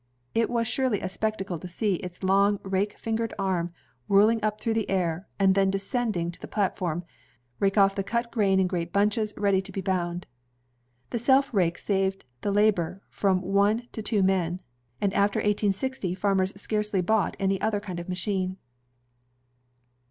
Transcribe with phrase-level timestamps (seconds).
[0.33, 3.71] It was surely a spectacle to see its long rake fingered arm
[4.07, 7.03] whirling up through the air, and then, descending to the platform,
[7.59, 10.25] rake off the cut grain in great bunches ready to be bound.
[11.11, 14.63] The self rake saved the labor of from one to two men,
[14.99, 18.57] and after i860 farmers scarcely bought any other kind of machine.